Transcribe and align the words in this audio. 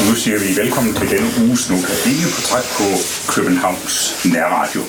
Nu 0.00 0.14
siger 0.14 0.38
vi 0.38 0.56
velkommen 0.56 0.94
til 0.94 1.10
denne 1.10 1.30
uges 1.46 1.70
Notabene 1.70 2.26
portræt 2.34 2.64
på 2.78 2.84
Københavns 3.32 4.24
Nærradio. 4.24 4.80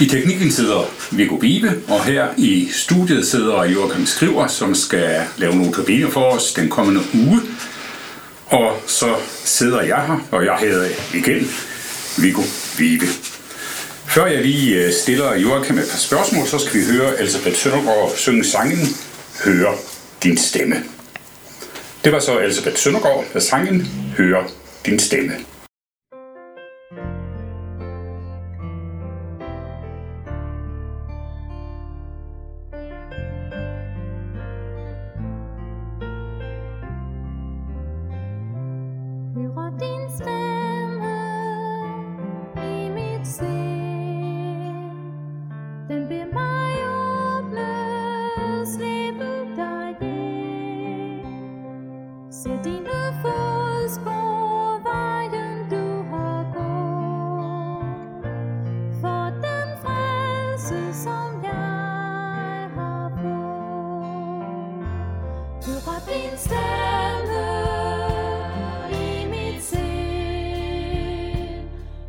I 0.00 0.06
teknikken 0.06 0.52
sidder 0.52 0.90
Viggo 1.10 1.36
Bibe, 1.36 1.82
og 1.88 2.04
her 2.04 2.28
i 2.36 2.68
studiet 2.72 3.26
sidder 3.26 3.64
Joachim 3.64 4.06
Skriver, 4.06 4.46
som 4.46 4.74
skal 4.74 5.20
lave 5.36 5.56
notabene 5.56 6.10
for 6.10 6.20
os 6.20 6.52
den 6.52 6.68
kommende 6.68 7.00
uge. 7.14 7.40
Og 8.46 8.82
så 8.86 9.14
sidder 9.44 9.80
jeg 9.80 10.04
her, 10.06 10.26
og 10.30 10.44
jeg 10.44 10.56
hedder 10.60 10.88
igen 11.14 11.50
Viggo 12.18 12.42
Bibe. 12.78 13.06
Før 14.06 14.26
jeg 14.26 14.42
lige 14.42 14.84
øh, 14.84 14.92
stiller 14.92 15.34
Joachim 15.36 15.78
et 15.78 15.88
par 15.90 15.98
spørgsmål, 15.98 16.46
så 16.46 16.58
skal 16.58 16.80
vi 16.80 16.84
høre 16.86 17.20
Elisabeth 17.20 17.56
Søndergaard 17.56 18.12
synge 18.16 18.44
sangen 18.44 18.88
Hør 19.44 19.72
din 20.22 20.36
stemme. 20.38 20.76
Det 22.04 22.12
var 22.12 22.20
så 22.20 22.38
Elisabeth 22.38 22.76
Søndergaard, 22.76 23.24
der 23.32 23.40
sangen 23.40 23.86
Hør 24.16 24.42
din 24.86 24.98
stemme. 24.98 25.32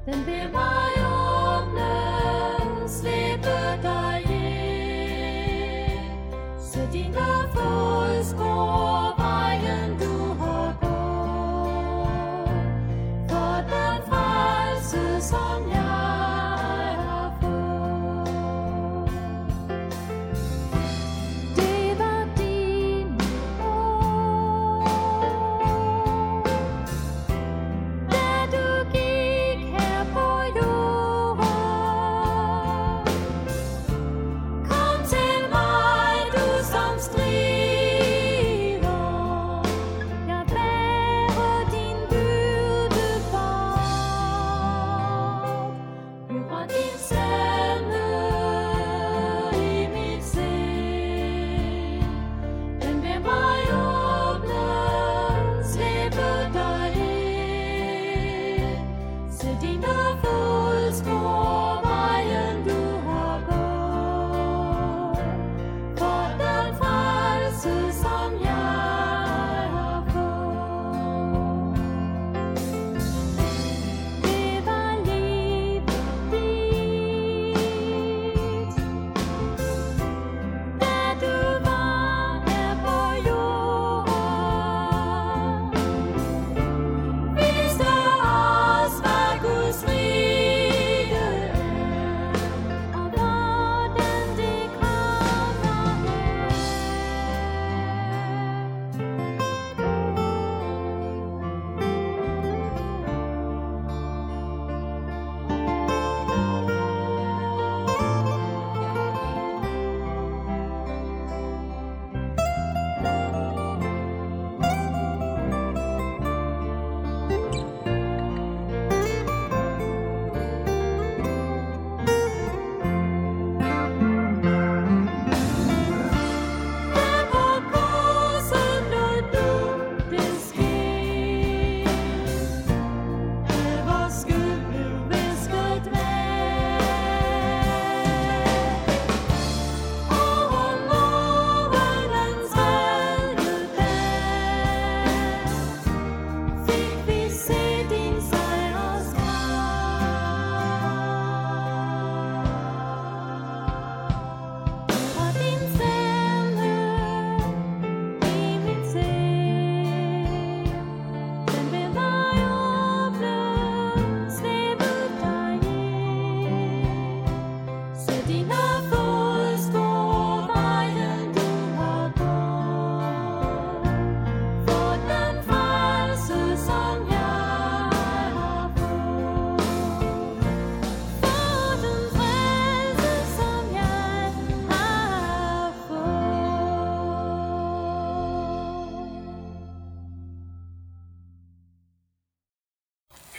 Den 0.10 0.26
be 0.26 0.48
mig 0.52 0.79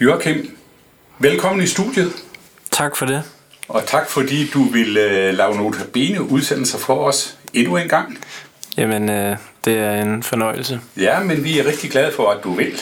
Joachim, 0.01 0.57
velkommen 1.19 1.63
i 1.63 1.67
studiet, 1.67 2.13
Tak 2.71 2.97
for 2.97 3.07
det. 3.07 3.23
og 3.69 3.87
tak 3.87 4.11
fordi 4.11 4.47
du 4.55 4.65
vil 4.65 4.97
øh, 4.97 5.35
lave 5.35 5.57
notabene 5.57 6.23
udsendelser 6.23 6.79
for 6.79 7.05
os 7.05 7.37
endnu 7.55 7.77
en 7.77 7.89
gang. 7.89 8.19
Jamen, 8.77 9.09
øh, 9.09 9.37
det 9.65 9.79
er 9.79 10.03
en 10.03 10.23
fornøjelse. 10.23 10.81
Ja, 10.97 11.21
men 11.21 11.45
vi 11.45 11.59
er 11.59 11.67
rigtig 11.67 11.91
glade 11.91 12.13
for, 12.17 12.31
at 12.31 12.45
du 12.45 12.55
vil. 12.55 12.73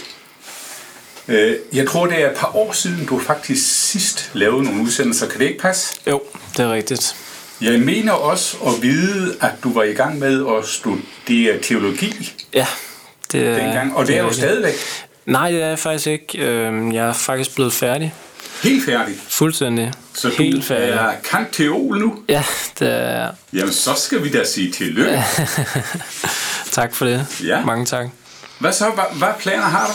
Øh, 1.28 1.56
Jeg 1.72 1.88
tror, 1.88 2.06
det 2.06 2.22
er 2.24 2.30
et 2.30 2.36
par 2.36 2.56
år 2.56 2.72
siden, 2.72 3.06
du 3.06 3.18
faktisk 3.18 3.90
sidst 3.90 4.30
lavede 4.34 4.64
nogle 4.64 4.82
udsendelser. 4.82 5.28
Kan 5.28 5.40
det 5.40 5.46
ikke 5.46 5.60
passe? 5.60 5.94
Jo, 6.06 6.22
det 6.56 6.64
er 6.64 6.72
rigtigt. 6.72 7.16
Jeg 7.60 7.80
mener 7.80 8.12
også 8.12 8.56
at 8.66 8.82
vide, 8.82 9.36
at 9.40 9.52
du 9.64 9.72
var 9.72 9.82
i 9.82 9.92
gang 9.92 10.18
med 10.18 10.46
at 10.58 10.66
studere 10.66 11.58
teologi 11.62 12.32
Ja, 12.54 12.66
det 13.32 13.46
er... 13.46 13.54
dengang, 13.56 13.96
og 13.96 14.06
det 14.06 14.14
er 14.16 14.18
jo 14.20 14.24
rigtigt. 14.28 14.44
stadigvæk. 14.46 14.74
Nej, 15.28 15.50
det 15.50 15.62
er 15.62 15.68
jeg 15.68 15.78
faktisk 15.78 16.06
ikke. 16.06 16.38
Øhm, 16.38 16.92
Jeg 16.92 17.08
er 17.08 17.12
faktisk 17.12 17.54
blevet 17.54 17.72
færdig. 17.72 18.14
Helt 18.62 18.84
færdig. 18.84 19.14
Fuldstændig. 19.28 19.92
Så 20.14 20.28
Helt 20.38 20.56
du 20.56 20.62
færdig. 20.62 20.88
er 20.88 21.12
kanteol 21.30 21.98
nu? 21.98 22.18
Ja, 22.28 22.44
det 22.78 22.88
er... 22.94 23.30
Jamen, 23.52 23.72
så 23.72 23.90
skal 23.96 24.24
vi 24.24 24.30
da 24.30 24.44
sige 24.44 24.72
tillykke. 24.72 25.22
Tak 26.72 26.94
for 26.94 27.04
det. 27.04 27.26
Ja. 27.44 27.64
Mange 27.64 27.86
tak. 27.86 28.06
Hvad 28.58 28.72
så? 28.72 28.84
Hvad, 28.94 29.04
hvad 29.18 29.28
planer 29.40 29.62
har 29.62 29.86
du? 29.86 29.92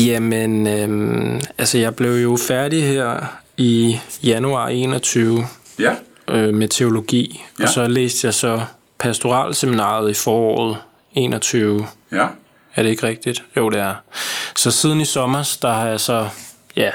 Jamen, 0.00 0.66
øhm, 0.66 1.40
altså 1.58 1.78
jeg 1.78 1.94
blev 1.96 2.12
jo 2.22 2.38
færdig 2.48 2.86
her 2.88 3.36
i 3.56 3.98
januar 4.22 4.68
21 4.68 5.46
Ja, 5.78 5.94
øh, 6.28 6.54
med 6.54 6.68
teologi. 6.68 7.44
Ja. 7.58 7.64
og 7.64 7.70
så 7.70 7.86
læste 7.88 8.26
jeg 8.26 8.34
så 8.34 8.62
pastoralseminaret 8.98 10.10
i 10.10 10.14
foråret 10.14 10.76
21. 11.12 11.86
ja. 12.12 12.26
Er 12.74 12.82
det 12.82 12.90
ikke 12.90 13.06
rigtigt? 13.06 13.42
Jo, 13.56 13.70
det 13.70 13.80
er. 13.80 13.94
Så 14.56 14.70
siden 14.70 15.00
i 15.00 15.04
sommer, 15.04 15.56
der 15.62 15.72
har 15.72 15.86
jeg 15.88 16.00
så, 16.00 16.28
ja, 16.76 16.90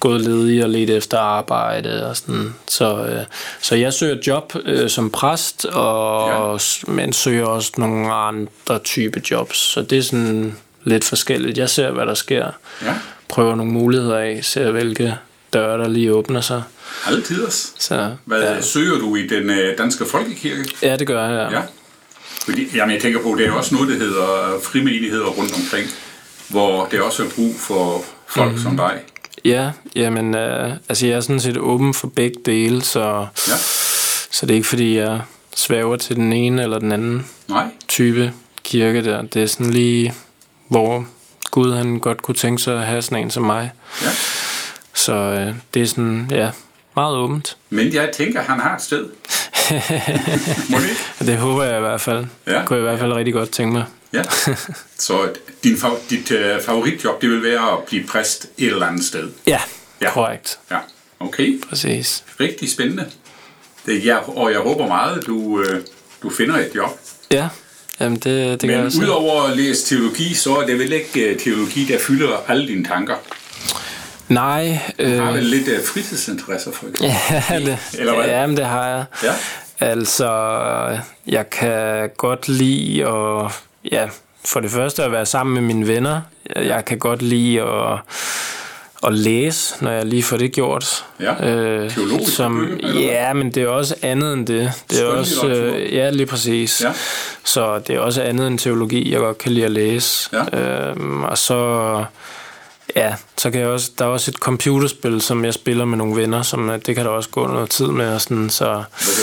gået 0.00 0.20
ledig 0.20 0.64
og 0.64 0.70
let 0.70 0.90
efter 0.90 1.18
arbejde 1.18 2.10
og 2.10 2.16
sådan. 2.16 2.54
Så, 2.68 3.04
øh, 3.04 3.24
så 3.60 3.74
jeg 3.76 3.92
søger 3.92 4.16
job 4.26 4.52
øh, 4.64 4.90
som 4.90 5.10
præst, 5.10 5.64
og, 5.64 6.60
ja. 6.86 6.92
men 6.92 7.12
søger 7.12 7.44
også 7.46 7.72
nogle 7.78 8.12
andre 8.12 8.78
type 8.84 9.22
jobs. 9.30 9.58
Så 9.58 9.82
det 9.82 9.98
er 9.98 10.02
sådan 10.02 10.56
lidt 10.84 11.04
forskelligt. 11.04 11.58
Jeg 11.58 11.70
ser, 11.70 11.90
hvad 11.90 12.06
der 12.06 12.14
sker. 12.14 12.50
Ja, 12.84 12.94
Prøver 13.28 13.54
nogle 13.54 13.72
muligheder 13.72 14.18
af, 14.18 14.40
ser 14.42 14.70
hvilke 14.70 15.14
døre, 15.52 15.78
der 15.78 15.88
lige 15.88 16.12
åbner 16.12 16.40
sig. 16.40 16.62
altid. 17.06 17.46
Så, 17.78 18.10
Hvad 18.24 18.40
ja. 18.42 18.54
ja. 18.54 18.60
søger 18.60 18.98
du 18.98 19.16
i 19.16 19.26
den 19.26 19.50
øh, 19.50 19.78
danske 19.78 20.04
folkekirke? 20.04 20.68
ja, 20.82 20.96
det 20.96 21.06
gør 21.06 21.28
jeg. 21.28 21.52
Ja. 21.52 21.60
Fordi, 22.48 22.76
jamen, 22.76 22.94
jeg 22.94 23.02
tænker 23.02 23.22
på, 23.22 23.34
det 23.38 23.46
er 23.46 23.52
også 23.52 23.74
noget, 23.74 23.88
der 23.88 23.96
hedder 23.96 24.58
frimenigheder 24.62 25.26
rundt 25.26 25.54
omkring, 25.56 25.88
hvor 26.48 26.86
det 26.86 27.00
også 27.00 27.24
er 27.24 27.28
brug 27.36 27.54
for 27.58 28.04
folk 28.28 28.52
mm. 28.52 28.58
som 28.58 28.76
dig. 28.76 29.00
Ja, 29.44 29.70
jamen, 29.96 30.34
øh, 30.34 30.72
altså 30.88 31.06
jeg 31.06 31.16
er 31.16 31.20
sådan 31.20 31.40
set 31.40 31.56
åben 31.58 31.94
for 31.94 32.08
begge 32.08 32.36
dele, 32.46 32.82
så, 32.82 33.26
Ja. 33.48 33.56
så 34.30 34.46
det 34.46 34.50
er 34.50 34.54
ikke 34.54 34.68
fordi, 34.68 34.96
jeg 34.96 35.20
svæver 35.56 35.96
til 35.96 36.16
den 36.16 36.32
ene 36.32 36.62
eller 36.62 36.78
den 36.78 36.92
anden 36.92 37.26
Nej. 37.48 37.64
type 37.88 38.32
kirke 38.64 39.04
der. 39.04 39.22
Det 39.22 39.42
er 39.42 39.46
sådan 39.46 39.70
lige, 39.72 40.14
hvor 40.68 41.06
Gud 41.50 41.72
han 41.72 41.98
godt 41.98 42.22
kunne 42.22 42.34
tænke 42.34 42.62
sig 42.62 42.78
at 42.78 42.86
have 42.86 43.02
sådan 43.02 43.24
en 43.24 43.30
som 43.30 43.42
mig. 43.42 43.70
Ja. 44.02 44.10
Så 44.94 45.14
øh, 45.14 45.54
det 45.74 45.82
er 45.82 45.86
sådan, 45.86 46.26
ja, 46.30 46.50
meget 47.00 47.16
åbent. 47.16 47.56
Men 47.70 47.92
jeg 47.94 48.10
tænker, 48.14 48.42
han 48.42 48.60
har 48.60 48.76
et 48.76 48.82
sted. 48.82 49.04
Det? 51.18 51.26
Det 51.26 51.36
håber 51.36 51.64
jeg 51.64 51.76
i 51.76 51.80
hvert 51.80 52.00
fald. 52.00 52.24
Ja. 52.46 52.64
Kunne 52.64 52.76
jeg 52.76 52.84
i 52.84 52.88
hvert 52.88 52.98
fald 52.98 53.12
rigtig 53.12 53.34
godt 53.34 53.50
tænke 53.50 53.72
mig. 53.72 53.84
Ja. 54.12 54.22
Så 54.98 55.28
din, 55.64 55.76
dit 56.10 56.30
uh, 56.30 56.62
favoritjob, 56.66 57.22
det 57.22 57.30
vil 57.30 57.42
være 57.42 57.72
at 57.72 57.78
blive 57.86 58.04
præst 58.06 58.46
et 58.58 58.66
eller 58.66 58.86
andet 58.86 59.04
sted. 59.04 59.28
Ja, 59.46 59.50
Ja. 59.52 59.60
ja. 60.06 60.12
korrekt. 60.12 60.58
Ja. 60.70 60.78
Okay. 61.20 61.60
Præcis. 61.68 62.24
Rigtig 62.40 62.70
spændende. 62.72 63.06
Det, 63.86 64.04
jeg, 64.04 64.18
og 64.26 64.52
jeg 64.52 64.60
håber 64.60 64.86
meget, 64.86 65.26
du, 65.26 65.60
øh, 65.62 65.80
du 66.22 66.30
finder 66.30 66.56
et 66.56 66.70
job. 66.74 67.00
Ja, 67.32 67.48
jamen 68.00 68.18
det, 68.18 68.60
det 68.62 68.70
Men 68.70 69.02
udover 69.04 69.42
at 69.42 69.56
læse 69.56 69.86
teologi, 69.96 70.34
så 70.34 70.56
er 70.56 70.66
det 70.66 70.78
vel 70.78 70.92
ikke 70.92 71.20
øh, 71.30 71.38
teologi, 71.38 71.84
der 71.84 71.98
fylder 71.98 72.36
alle 72.48 72.68
dine 72.68 72.84
tanker. 72.84 73.14
Nej, 74.28 74.78
øh, 74.98 75.22
Har 75.22 75.32
vel 75.32 75.44
lidt 75.44 75.68
øh, 75.68 75.78
fritidsinteresser 75.84 76.72
for 76.72 76.86
eksempel? 76.86 77.06
ja, 77.50 77.58
det, 77.58 77.78
Eller 77.98 78.14
hvad? 78.14 78.24
Jamen, 78.26 78.56
det 78.56 78.64
har 78.64 78.88
jeg. 78.88 79.04
Ja. 79.22 79.32
Altså, 79.80 80.98
jeg 81.26 81.50
kan 81.50 82.10
godt 82.16 82.48
lide 82.48 83.06
at, 83.06 83.52
ja, 83.92 84.08
for 84.44 84.60
det 84.60 84.70
første 84.70 85.04
at 85.04 85.12
være 85.12 85.26
sammen 85.26 85.54
med 85.54 85.62
mine 85.62 85.88
venner. 85.88 86.20
Jeg 86.56 86.84
kan 86.84 86.98
godt 86.98 87.22
lide 87.22 87.62
at, 87.62 87.98
at 89.06 89.14
læse, 89.14 89.74
når 89.84 89.90
jeg 89.90 90.06
lige 90.06 90.22
får 90.22 90.36
det 90.36 90.52
gjort. 90.52 91.04
Ja, 91.20 91.34
teologiske 91.88 92.30
som, 92.30 92.56
hvad? 92.56 92.90
Ja, 92.92 93.32
men 93.32 93.50
det 93.50 93.62
er 93.62 93.68
også 93.68 93.94
andet 94.02 94.32
end 94.32 94.46
det. 94.46 94.72
Det 94.90 95.00
er 95.00 95.06
også, 95.06 95.46
øh, 95.46 95.94
ja, 95.94 96.10
lige 96.10 96.26
præcis. 96.26 96.80
Ja. 96.84 96.92
Så 97.44 97.78
det 97.78 97.96
er 97.96 98.00
også 98.00 98.22
andet 98.22 98.46
end 98.46 98.58
teologi, 98.58 99.12
jeg 99.12 99.20
godt 99.20 99.38
kan 99.38 99.52
lide 99.52 99.64
at 99.64 99.70
læse. 99.70 100.30
Ja. 100.52 100.58
Øhm, 100.60 101.24
og 101.24 101.38
så, 101.38 102.04
ja, 102.98 103.14
så 103.36 103.50
kan 103.50 103.60
jeg 103.60 103.68
også, 103.68 103.90
der 103.98 104.04
er 104.04 104.08
også 104.08 104.30
et 104.30 104.34
computerspil, 104.36 105.20
som 105.20 105.44
jeg 105.44 105.54
spiller 105.54 105.84
med 105.84 105.98
nogle 105.98 106.16
venner, 106.16 106.42
som 106.42 106.70
øh, 106.70 106.78
det 106.86 106.96
kan 106.96 107.04
der 107.04 107.10
også 107.10 107.28
gå 107.28 107.46
noget 107.46 107.70
tid 107.70 107.86
med. 107.86 108.14
Og 108.14 108.20
sådan, 108.20 108.50
så 108.50 108.64
Hvad 108.64 108.74
er 108.78 108.82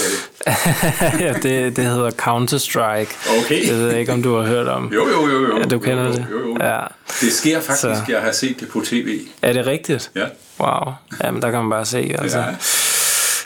det? 0.09 1.19
ja, 1.25 1.33
det, 1.33 1.75
det 1.75 1.85
hedder 1.85 2.09
Counter-Strike. 2.11 3.39
Okay. 3.45 3.67
Jeg 3.67 3.75
ved 3.79 3.95
ikke, 3.95 4.13
om 4.13 4.23
du 4.23 4.35
har 4.35 4.43
hørt 4.47 4.67
om. 4.67 4.91
Jo, 4.93 5.07
jo, 5.09 5.27
jo. 5.27 5.47
jo. 5.47 5.57
Ja, 5.57 5.63
du 5.63 5.79
kender 5.79 6.03
jo, 6.03 6.11
det. 6.11 6.27
Jo, 6.31 6.39
jo. 6.39 6.57
Ja. 6.61 6.79
Det 7.21 7.31
sker 7.33 7.61
faktisk, 7.61 7.81
Så. 7.81 7.95
jeg 8.07 8.21
har 8.21 8.31
set 8.31 8.59
det 8.59 8.69
på 8.69 8.81
tv. 8.85 9.19
Er 9.41 9.53
det 9.53 9.65
rigtigt? 9.65 10.11
Ja. 10.15 10.25
Wow. 10.59 10.93
Jamen, 11.23 11.41
der 11.41 11.51
kan 11.51 11.59
man 11.59 11.69
bare 11.69 11.85
se, 11.85 12.15
altså. 12.19 12.37
Ja. 12.39 12.45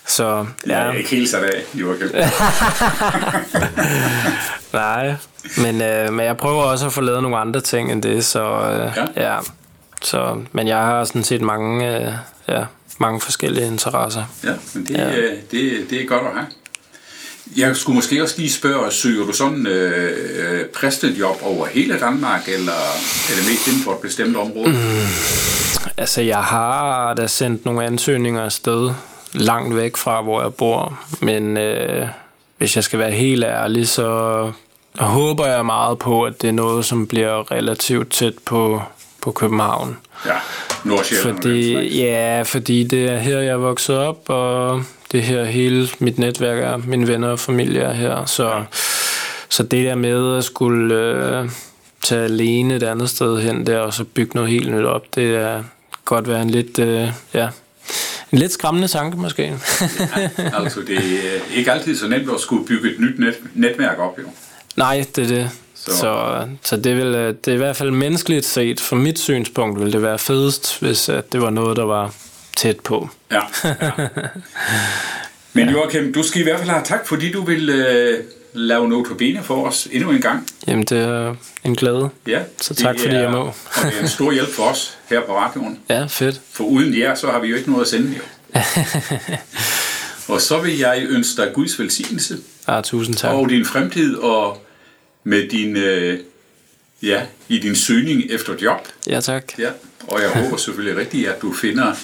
Så, 0.07 0.27
Jeg 0.27 0.45
ja. 0.67 0.73
er 0.75 0.91
ikke 0.91 1.09
helt 1.09 1.29
sat 1.29 1.43
af, 1.43 1.63
Joachim. 1.73 2.07
Nej, 4.73 5.13
men, 5.57 5.81
øh, 5.81 6.13
men 6.13 6.25
jeg 6.25 6.37
prøver 6.37 6.61
også 6.63 6.85
at 6.85 6.93
få 6.93 7.01
lavet 7.01 7.21
nogle 7.23 7.37
andre 7.37 7.61
ting 7.61 7.91
end 7.91 8.03
det, 8.03 8.25
så 8.25 8.43
øh, 8.43 8.91
Ja. 9.17 9.33
ja. 9.33 9.37
Så, 10.01 10.41
men 10.51 10.67
jeg 10.67 10.77
har 10.77 11.03
sådan 11.03 11.23
set 11.23 11.41
mange, 11.41 11.97
øh, 11.97 12.13
ja, 12.47 12.63
mange 12.99 13.21
forskellige 13.21 13.67
interesser. 13.67 14.23
Ja, 14.43 14.53
men 14.73 14.85
det, 14.85 14.93
Ja. 14.97 15.09
ja. 15.09 15.21
det, 15.51 15.85
det 15.89 16.01
er 16.01 16.05
godt 16.05 16.23
at 16.27 16.33
have. 16.33 16.45
Jeg 17.57 17.75
skulle 17.75 17.95
måske 17.95 18.23
også 18.23 18.35
lige 18.37 18.51
spørge, 18.51 18.91
søger 18.91 19.25
du 19.25 19.31
sådan 19.33 19.67
øh, 19.67 20.59
øh, 20.59 20.65
præstejob 20.65 21.37
over 21.41 21.65
hele 21.65 21.99
Danmark, 21.99 22.47
eller 22.49 22.71
er 23.29 23.35
det 23.37 23.47
mest 23.51 23.67
inden 23.67 23.83
for 23.83 23.91
et 23.91 23.99
bestemt 23.99 24.37
område? 24.37 24.69
Mm. 24.69 24.75
Altså, 25.97 26.21
jeg 26.21 26.43
har 26.43 27.13
da 27.13 27.27
sendt 27.27 27.65
nogle 27.65 27.85
ansøgninger 27.85 28.43
afsted 28.43 28.91
langt 29.33 29.75
væk 29.75 29.97
fra, 29.97 30.21
hvor 30.21 30.41
jeg 30.41 30.53
bor, 30.53 30.99
men 31.21 31.57
øh, 31.57 32.07
hvis 32.57 32.75
jeg 32.75 32.83
skal 32.83 32.99
være 32.99 33.11
helt 33.11 33.43
ærlig, 33.43 33.87
så 33.87 34.51
håber 34.99 35.45
jeg 35.47 35.65
meget 35.65 35.99
på, 35.99 36.23
at 36.23 36.41
det 36.41 36.47
er 36.47 36.51
noget, 36.51 36.85
som 36.85 37.07
bliver 37.07 37.51
relativt 37.51 38.11
tæt 38.11 38.33
på, 38.45 38.81
på 39.21 39.31
København. 39.31 39.97
Ja, 40.25 40.35
Nordsjælland. 40.85 41.35
Fordi, 41.35 41.97
ja, 41.99 42.41
fordi 42.41 42.83
det 42.83 43.11
er 43.11 43.17
her, 43.17 43.39
jeg 43.39 43.51
er 43.51 43.57
vokset 43.57 43.97
op, 43.97 44.29
og 44.29 44.83
det 45.11 45.19
er 45.19 45.23
her 45.23 45.43
hele 45.43 45.89
mit 45.99 46.19
netværk 46.19 46.59
er, 46.59 46.77
mine 46.77 47.07
venner 47.07 47.27
og 47.27 47.39
familie 47.39 47.81
er 47.81 47.93
her. 47.93 48.25
Så, 48.25 48.63
så 49.49 49.63
det 49.63 49.85
der 49.85 49.95
med 49.95 50.37
at 50.37 50.43
skulle 50.43 50.95
øh, 50.95 51.49
tage 52.03 52.23
alene 52.23 52.75
et 52.75 52.83
andet 52.83 53.09
sted 53.09 53.41
hen 53.41 53.65
der, 53.65 53.79
og 53.79 53.93
så 53.93 54.03
bygge 54.03 54.31
noget 54.35 54.49
helt 54.49 54.71
nyt 54.71 54.85
op, 54.85 55.15
det 55.15 55.35
er 55.35 55.63
godt 56.05 56.27
være 56.27 56.41
en 56.41 56.49
lidt, 56.49 56.79
øh, 56.79 57.11
ja, 57.33 57.47
en 58.31 58.39
lidt 58.39 58.51
skræmmende 58.51 58.87
tanke 58.87 59.17
måske. 59.17 59.43
Altså, 60.37 60.79
det 60.87 60.97
er 60.97 61.57
ikke 61.57 61.71
altid 61.71 61.95
så 61.95 62.07
nemt 62.07 62.29
at 62.33 62.39
skulle 62.39 62.65
bygge 62.65 62.91
et 62.91 62.99
nyt 62.99 63.19
net, 63.19 63.35
netværk 63.53 63.99
op, 63.99 64.19
jo. 64.19 64.23
Nej, 64.75 65.05
det 65.15 65.23
er 65.23 65.27
det. 65.27 65.49
Så- 65.93 66.47
Så, 66.63 66.77
det, 66.77 66.97
vil, 66.97 67.05
øh, 67.05 67.33
det 67.45 67.51
er 67.51 67.55
i 67.55 67.57
hvert 67.57 67.75
fald 67.75 67.91
menneskeligt 67.91 68.45
set, 68.45 68.79
fra 68.79 68.95
mit 68.95 69.19
synspunkt, 69.19 69.79
ville 69.79 69.91
det 69.93 70.01
være 70.01 70.19
fedest, 70.19 70.79
hvis 70.79 71.09
at 71.09 71.31
det 71.31 71.41
var 71.41 71.49
noget, 71.49 71.77
der 71.77 71.83
var 71.85 72.13
tæt 72.57 72.79
på. 72.79 73.09
Ja. 73.31 73.41
ja. 73.63 73.91
Men 75.53 75.69
Joachim, 75.69 76.13
du 76.13 76.23
skal 76.23 76.41
i 76.41 76.43
hvert 76.43 76.59
fald 76.59 76.69
have 76.69 76.83
tak, 76.85 77.07
fordi 77.07 77.31
du 77.31 77.41
vil 77.45 77.69
øh, 77.69 78.19
lave 78.53 78.89
notabene 78.89 79.43
for 79.43 79.67
os 79.67 79.87
endnu 79.91 80.09
en 80.11 80.21
gang. 80.21 80.47
Jamen, 80.67 80.83
det 80.85 80.97
er 80.99 81.35
en 81.63 81.75
glæde. 81.75 82.09
Ja, 82.27 82.39
Så 82.61 82.73
tak, 82.75 82.95
fordi 82.99 83.15
er, 83.15 83.19
jeg 83.21 83.31
må. 83.31 83.39
Og 83.41 83.53
det 83.83 83.93
er 83.97 84.01
en 84.01 84.07
stor 84.07 84.31
hjælp 84.31 84.49
for 84.53 84.63
os 84.63 84.97
her 85.09 85.21
på 85.21 85.37
radioen. 85.37 85.79
Ja, 85.89 86.05
fedt. 86.05 86.41
For 86.53 86.63
uden 86.63 86.97
jer, 86.99 87.15
så 87.15 87.27
har 87.27 87.39
vi 87.39 87.47
jo 87.47 87.55
ikke 87.55 87.69
noget 87.71 87.83
at 87.83 87.89
sende, 87.89 88.13
jo. 88.17 88.21
og 90.33 90.41
så 90.41 90.59
vil 90.61 90.77
jeg 90.77 91.05
ønske 91.09 91.41
dig 91.41 91.51
Guds 91.53 91.79
velsignelse 91.79 92.37
Ah, 92.67 92.83
tusind 92.83 93.15
tak. 93.15 93.33
og 93.33 93.49
din 93.49 93.65
fremtid 93.65 94.15
og 94.15 94.61
med 95.23 95.49
din, 95.49 95.77
øh, 95.77 96.19
ja, 97.01 97.25
i 97.49 97.59
din 97.59 97.75
søgning 97.75 98.23
efter 98.29 98.55
job. 98.61 98.87
Ja, 99.07 99.21
tak. 99.21 99.43
Ja. 99.59 99.71
Og 100.07 100.21
jeg 100.21 100.29
håber 100.29 100.57
selvfølgelig 100.57 100.97
rigtigt, 101.01 101.27
at 101.27 101.41
du 101.41 101.53
finder 101.53 101.95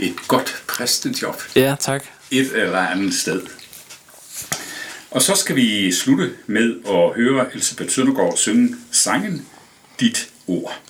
et 0.00 0.14
godt 0.28 0.62
præstejob 0.68 1.42
Ja, 1.56 1.76
tak. 1.80 2.04
et 2.30 2.50
eller 2.54 2.78
andet 2.78 3.14
sted. 3.14 3.42
Og 5.10 5.22
så 5.22 5.34
skal 5.34 5.56
vi 5.56 5.92
slutte 5.92 6.32
med 6.46 6.74
at 6.88 7.14
høre 7.22 7.46
Elisabeth 7.54 7.90
Søndergaard 7.90 8.36
synge 8.36 8.76
sangen 8.92 9.46
Dit 10.00 10.28
Ord. 10.46 10.80